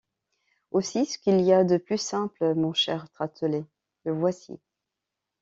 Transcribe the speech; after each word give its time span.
Aussi, 0.71 1.05
ce 1.05 1.19
qu’il 1.19 1.41
y 1.41 1.53
a 1.53 1.63
de 1.63 1.77
plus 1.77 1.99
simple, 1.99 2.55
mon 2.55 2.73
cher 2.73 3.07
Tartelett, 3.11 3.67
le 4.05 4.11
voici. 4.13 4.59